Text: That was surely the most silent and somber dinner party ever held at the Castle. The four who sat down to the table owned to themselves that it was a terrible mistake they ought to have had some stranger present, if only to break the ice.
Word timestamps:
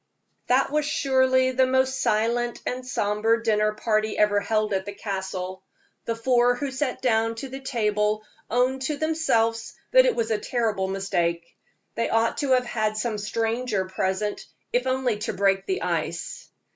That 0.47 0.71
was 0.71 0.83
surely 0.85 1.51
the 1.51 1.67
most 1.67 2.01
silent 2.01 2.59
and 2.65 2.83
somber 2.83 3.39
dinner 3.39 3.73
party 3.73 4.17
ever 4.17 4.39
held 4.39 4.73
at 4.73 4.85
the 4.87 4.95
Castle. 4.95 5.61
The 6.05 6.15
four 6.15 6.55
who 6.55 6.71
sat 6.71 7.03
down 7.03 7.35
to 7.35 7.49
the 7.49 7.59
table 7.59 8.23
owned 8.49 8.81
to 8.87 8.97
themselves 8.97 9.75
that 9.91 10.07
it 10.07 10.15
was 10.15 10.31
a 10.31 10.39
terrible 10.39 10.87
mistake 10.87 11.55
they 11.93 12.09
ought 12.09 12.39
to 12.39 12.53
have 12.53 12.65
had 12.65 12.97
some 12.97 13.19
stranger 13.19 13.85
present, 13.85 14.47
if 14.73 14.87
only 14.87 15.19
to 15.19 15.33
break 15.33 15.67
the 15.67 15.83
ice. 15.83 16.49